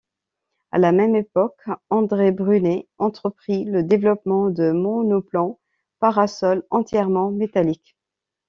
[0.71, 5.59] À la même époque André Brunet entreprit le développement de monoplans
[5.99, 7.95] parasol entièrement métalliques.